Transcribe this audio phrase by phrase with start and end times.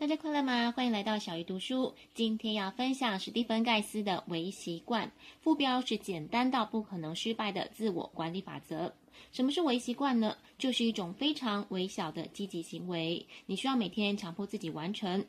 [0.00, 0.72] 大家快乐吗？
[0.74, 1.94] 欢迎来到小鱼读书。
[2.14, 5.06] 今天要分享史蒂芬·盖斯的《微习惯》，
[5.42, 8.94] 副标是“简单到不可能失败的自我管理法则”。
[9.30, 10.34] 什么是微习惯呢？
[10.56, 15.22] 就是一种非常微小的积极行为，你需要每天强迫自己完成。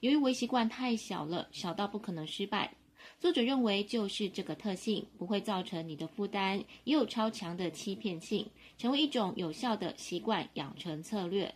[0.00, 2.74] 由于微习惯太小了，小到不可能失败。
[3.18, 11.54] 作者认为，就是这个特性不会造成你的负担，也有超强的欺骗性，成为一种有效的习惯养成策略。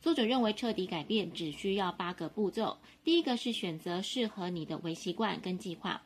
[0.00, 2.78] 作者认为，彻底改变只需要八个步骤。
[3.02, 6.00] 第一个是选择适合你的微习惯跟计划，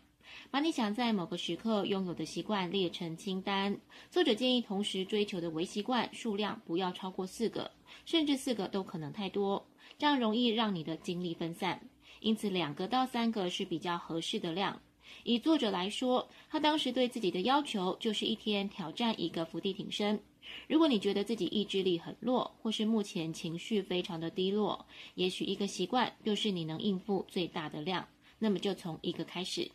[0.50, 3.78] 把你想在某个时刻拥有的习惯列成清单。
[4.10, 7.70] 作者建议同时追求的微习惯数量不要超过四个，
[8.06, 9.66] 甚至四个都可能太多，
[9.98, 11.86] 这样容易让你的精力分散。
[12.20, 14.80] 因此，两个到三个是比较合适的量。
[15.24, 20.20] 以作者来说，他当时对自己的要求就是一天挑战一个伏地挺身。
[20.68, 29.70] 如果你觉得自己意志力很弱，或是目前情绪非常的低落，也许一个习惯就是你能应付最大的量，那么就从一个开始。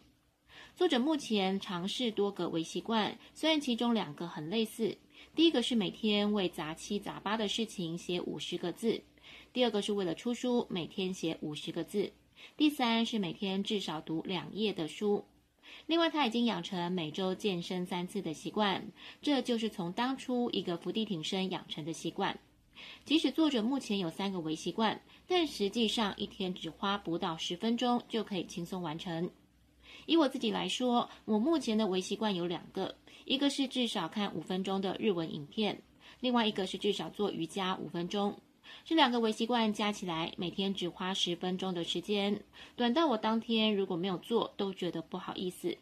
[0.76, 4.98] 作者目前尝试多个微习惯，虽然其中两个很类似。
[5.36, 9.02] 第一个是每天为杂七杂八的事情写五十个字，
[9.54, 12.12] 第二个是为了出书每天写五十个字，
[12.56, 15.26] 第三是每天至少读两页的书。
[15.86, 22.40] 另外，他已经养成每周健身三次的习惯，这就是从当初一个伏地挺身养成的习惯。
[23.06, 29.30] 即使作者目前有三个微习惯，但实际上一天只花不到十分钟就可以轻松完成。
[30.06, 35.82] 以我自己来说，我目前的微习惯有两个，一个是至少看五分钟的日文影片，
[36.20, 38.40] 另外一个是至少做瑜伽五分钟。
[38.86, 42.42] 这两个微习惯加起来，每天只花十分钟的时间，
[42.76, 45.78] 短到我当天如果没有做，都觉得不好意思。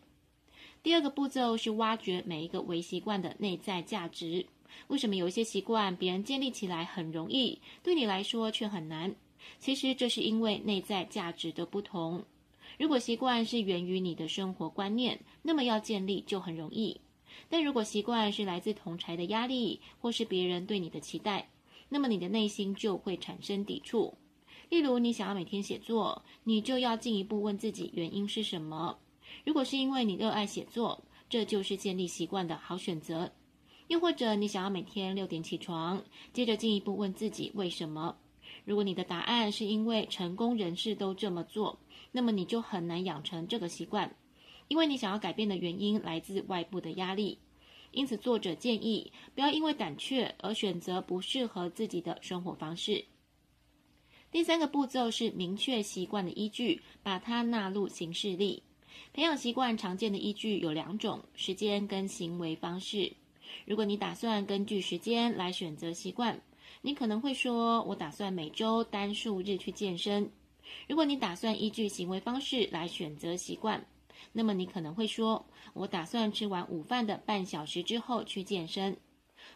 [0.82, 4.46] 第二个步骤是挖掘每一个微习惯的内在价值。
[4.88, 9.16] 为什么有一些习惯别人建立起来很容易，对你来说却很难？
[9.60, 12.24] 其实这是因为内在价值的不同。
[12.78, 17.00] 如果习惯是源于你的生活观念，那么要建立就很容易；
[17.48, 21.48] 但如果习惯是来自同侪的压力，或是别人对你的期待，
[21.96, 24.18] 那么你的内心就会产生抵触。
[24.68, 29.00] 例如，你想要每天写作，你就要进一步问自己原因是什么。
[29.46, 33.32] 如果是因为你热爱写作，这就是建立习惯的好选择。
[33.88, 38.18] 又或者，你想要每天六点起床，接着进一步问自己为什么。
[38.66, 41.80] 如果你的答案是因为成功人士都这么做，
[42.12, 44.14] 那么你就很难养成这个习惯，
[44.68, 47.40] 因为你想要改变的原因来自外部的压力。
[47.96, 53.06] 因此，作者建议不要因为胆怯而选择不适合自己的生活方式。
[54.32, 58.62] 第三个步骤是明确习惯的依据，把它纳入行事历。
[59.14, 63.14] 培养习惯常见的依据有两种：时间跟行为方式。
[63.66, 66.42] 如果你打算根据时间来选择习惯，
[66.82, 70.30] 你可能会说：“我打算每周单数日去健身。”
[70.90, 73.86] 如果你打算依据行为方式来选择习惯，
[74.34, 78.98] 那么你可能会说，我打算吃完午饭的半小时之后去健身。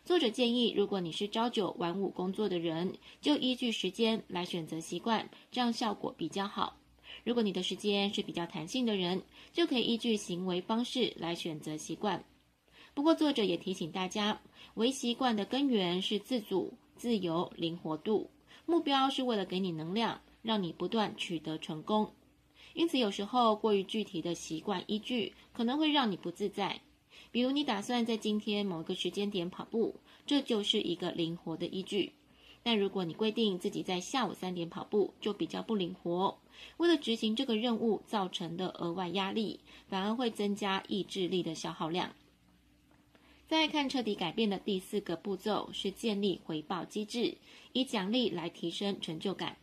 [0.05, 6.77] 作者建议，如果你是朝九晚五工作的人，就依据时间来选择习惯，这样效果比较好。
[7.23, 12.23] 如果你的时间是比较弹性的人，就可以依据行为方式来选择习惯。
[12.93, 14.39] 不过，作者也提醒大家，
[14.75, 18.29] 微习惯的根源是自主、自由、灵活度，
[18.65, 22.13] 目标是为了给你能量，让你不断取得成功。
[22.79, 26.79] 因此，有时候过于具体的习惯依据可能会让你不自在。
[27.29, 32.13] 比如，你打算在今天某个时间点跑步，这就是一个灵活的依据。
[32.63, 36.39] 但如果你规定自己在下午三点跑步，就比较不灵活。
[36.77, 42.13] 为了执行这个任务造成的额外压力，反而会增加意志力的消耗量。
[43.49, 47.35] 再看彻底改变的第四个步骤是建立回报机制，
[47.73, 49.57] 以奖励来提升成就感。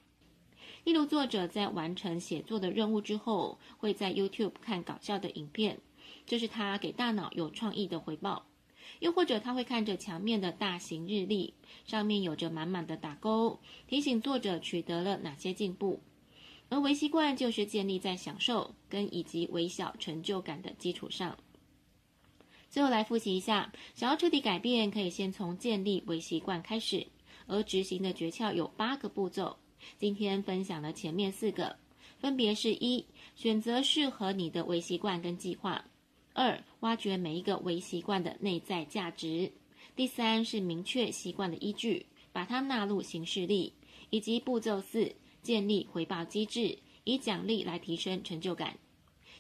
[0.87, 5.81] 例如，作者在完成写作的任务之后，会在 YouTube 看搞笑的影片，
[6.25, 8.47] 这是他给大脑有创意的回报。
[9.01, 11.55] 又或者，他会看着墙面的大型日历，
[11.87, 13.59] 上面有着满满的打勾，
[13.89, 16.01] 提醒作者取得了哪些进步。
[16.69, 21.37] 而微习惯就是建立在享受跟以及微小成就感的基础上。
[22.71, 27.09] 最后来复习一下，想要彻底改变，可以先从建立微习惯开始，
[27.49, 29.56] 而执行的诀窍有八个步骤。
[29.99, 31.76] 今天分享了前面四个，
[32.19, 35.84] 分别是：一、选择适合你的微习惯跟计划；
[36.32, 39.50] 二、挖掘每一个微习惯的内在价值；
[39.94, 43.73] 第三是明确习惯的依据，把它纳入行事历；
[44.11, 48.79] 以及步骤四，建立回报机制，以奖励来提升成就感。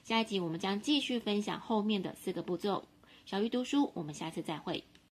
[0.02, 2.86] 下一集我们将继续分享后面的四个步骤。
[3.24, 4.84] 小鱼读书，我们下次再会。